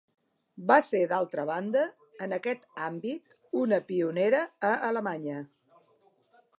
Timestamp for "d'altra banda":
1.11-1.83